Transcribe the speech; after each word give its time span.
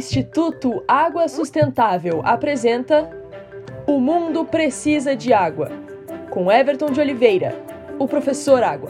Instituto 0.00 0.82
Água 0.88 1.28
Sustentável 1.28 2.22
apresenta 2.24 3.10
O 3.86 4.00
Mundo 4.00 4.46
Precisa 4.46 5.14
de 5.14 5.30
Água, 5.30 5.68
com 6.30 6.50
Everton 6.50 6.90
de 6.90 6.98
Oliveira, 6.98 7.54
o 7.98 8.08
professor 8.08 8.62
Água. 8.62 8.88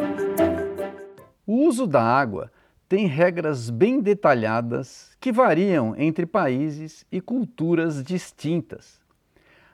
O 1.44 1.66
uso 1.66 1.84
da 1.84 2.00
água 2.00 2.48
tem 2.88 3.08
regras 3.08 3.70
bem 3.70 3.98
detalhadas 4.00 5.10
que 5.18 5.32
variam 5.32 5.96
entre 5.98 6.26
países 6.26 7.04
e 7.11 7.20
culturas 7.20 8.04
distintas. 8.04 9.00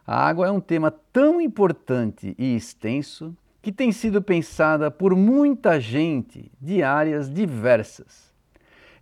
A 0.07 0.27
água 0.27 0.47
é 0.47 0.51
um 0.51 0.61
tema 0.61 0.91
tão 1.13 1.39
importante 1.39 2.35
e 2.39 2.57
extenso 2.57 3.37
que 3.61 3.71
tem 3.71 3.93
sido 3.93 4.23
pensada 4.23 4.91
por 4.91 5.15
muita 5.15 5.79
gente 5.79 6.51
de 6.59 6.83
áreas 6.83 7.31
diversas. 7.31 8.26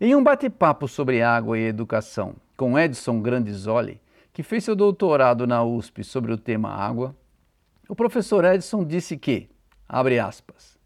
Em 0.07 0.15
um 0.15 0.23
bate-papo 0.23 0.87
sobre 0.87 1.23
água 1.23 1.59
e 1.59 1.63
educação 1.63 2.37
com 2.59 2.79
Edson 2.79 3.23
Grandisoli, 3.23 4.03
que 4.35 4.43
fez 4.43 4.63
seu 4.63 4.77
doutorado 4.77 5.47
na 5.47 5.65
USP 5.65 6.05
sobre 6.05 6.31
o 6.31 6.37
tema 6.37 6.69
água, 6.69 7.17
o 7.89 7.97
professor 7.97 8.45
Edson 8.45 8.85
disse 8.85 9.17
que, 9.17 9.49
abre 9.89 10.19
aspas, 10.19 10.79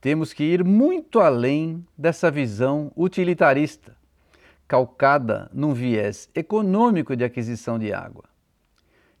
temos 0.00 0.32
que 0.32 0.42
ir 0.42 0.64
muito 0.64 1.20
além 1.20 1.86
dessa 1.96 2.32
visão 2.32 2.90
utilitarista, 2.96 3.94
calcada 4.66 5.48
num 5.54 5.72
viés 5.72 6.28
econômico 6.34 7.14
de 7.14 7.22
aquisição 7.22 7.78
de 7.78 7.92
água 7.92 8.24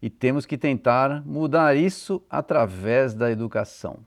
e 0.02 0.10
temos 0.10 0.44
que 0.44 0.58
tentar 0.58 1.24
mudar 1.24 1.76
isso 1.76 2.20
através 2.28 3.14
da 3.14 3.30
educação. 3.30 4.00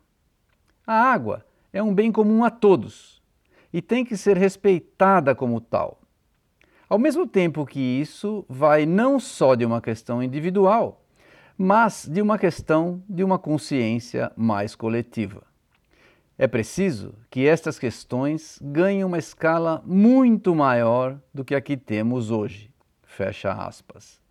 A 0.86 0.94
água 0.94 1.46
é 1.72 1.82
um 1.82 1.94
bem 1.94 2.12
comum 2.12 2.44
a 2.44 2.50
todos 2.50 3.15
e 3.76 3.82
tem 3.82 4.06
que 4.06 4.16
ser 4.16 4.38
respeitada 4.38 5.36
como 5.36 5.60
tal. 5.60 6.00
Ao 6.88 6.98
mesmo 6.98 7.28
tempo 7.28 7.66
que 7.66 7.78
isso 7.78 8.46
vai 8.48 8.86
não 8.86 9.20
só 9.20 9.54
de 9.54 9.66
uma 9.66 9.82
questão 9.82 10.24
individual, 10.24 11.04
mas 11.58 12.08
de 12.10 12.22
uma 12.22 12.40
questão 12.40 13.04
de 13.10 13.22
uma 13.22 13.38
consciência 13.38 14.32
mais 14.34 14.76
coletiva. 14.76 15.44
É 16.38 16.48
preciso 16.48 17.16
que 17.30 17.46
estas 17.46 17.78
questões 17.78 18.58
ganhem 18.62 19.04
uma 19.04 19.18
escala 19.18 19.84
muito 19.86 20.56
maior 20.56 21.20
do 21.34 21.44
que 21.44 21.54
a 21.54 21.60
que 21.60 21.76
temos 21.76 22.32
hoje. 22.32 22.72
Fecha 23.04 23.52
aspas. 23.52 24.22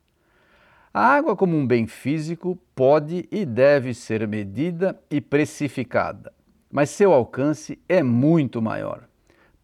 A 0.93 1.07
água, 1.07 1.37
como 1.37 1.55
um 1.55 1.67
bem 1.67 1.87
físico, 1.87 2.59
pode 2.75 3.29
e 3.31 3.45
deve 3.45 3.93
ser 3.93 4.27
medida 4.27 4.99
e 5.11 5.21
precificada, 5.21 6.33
mas 6.73 6.89
seu 6.89 7.13
alcance 7.13 7.79
é 7.87 8.03
muito 8.03 8.63
maior, 8.63 9.07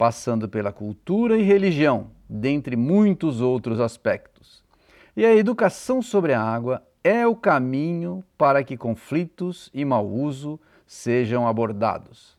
passando 0.01 0.49
pela 0.49 0.73
cultura 0.73 1.37
e 1.37 1.43
religião, 1.43 2.07
dentre 2.27 2.75
muitos 2.75 3.43
outros 3.43 3.79
aspectos. 3.79 4.65
E 5.15 5.27
a 5.27 5.37
educação 5.37 6.01
sobre 6.01 6.33
a 6.33 6.41
água 6.43 6.83
é 7.05 7.27
o 7.27 7.37
caminho 7.37 8.25
para 8.39 8.65
que 8.65 8.79
conflitos 8.79 9.71
e 9.75 9.85
mau 9.85 10.09
uso 10.09 10.59
sejam 10.87 11.47
abordados. 11.47 12.35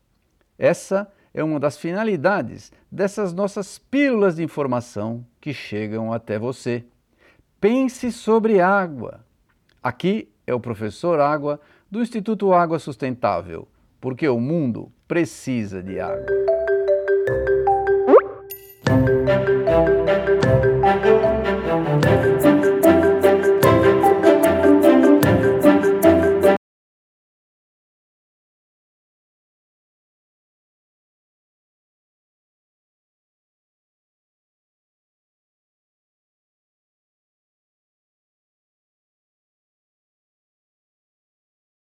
Essa 0.58 1.08
é 1.32 1.44
uma 1.44 1.60
das 1.60 1.76
finalidades 1.76 2.72
dessas 2.90 3.32
nossas 3.32 3.78
pílulas 3.78 4.34
de 4.34 4.42
informação 4.42 5.24
que 5.40 5.54
chegam 5.54 6.12
até 6.12 6.40
você. 6.40 6.84
Pense 7.60 8.10
sobre 8.10 8.60
água. 8.60 9.24
Aqui 9.80 10.28
é 10.48 10.52
o 10.52 10.58
professor 10.58 11.20
Água 11.20 11.60
do 11.88 12.02
Instituto 12.02 12.52
Água 12.52 12.80
Sustentável, 12.80 13.68
porque 14.00 14.28
o 14.28 14.40
mundo 14.40 14.90
precisa 15.06 15.80
de 15.80 16.00
água. 16.00 16.61